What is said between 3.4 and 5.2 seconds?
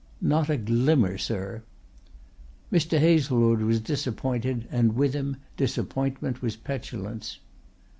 was disappointed and with